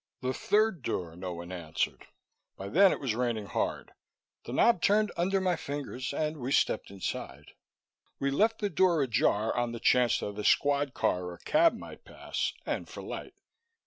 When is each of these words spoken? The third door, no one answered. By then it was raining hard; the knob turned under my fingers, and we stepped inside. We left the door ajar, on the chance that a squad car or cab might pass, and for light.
The 0.21 0.33
third 0.33 0.81
door, 0.81 1.15
no 1.15 1.31
one 1.35 1.51
answered. 1.51 2.07
By 2.57 2.69
then 2.69 2.91
it 2.91 2.99
was 2.99 3.13
raining 3.13 3.45
hard; 3.45 3.93
the 4.45 4.51
knob 4.51 4.81
turned 4.81 5.11
under 5.15 5.39
my 5.39 5.55
fingers, 5.55 6.11
and 6.11 6.37
we 6.37 6.51
stepped 6.51 6.89
inside. 6.89 7.51
We 8.17 8.31
left 8.31 8.61
the 8.61 8.71
door 8.71 9.03
ajar, 9.03 9.55
on 9.55 9.73
the 9.73 9.79
chance 9.79 10.17
that 10.21 10.39
a 10.39 10.43
squad 10.43 10.95
car 10.95 11.25
or 11.25 11.37
cab 11.37 11.75
might 11.77 12.03
pass, 12.03 12.51
and 12.65 12.89
for 12.89 13.03
light. 13.03 13.35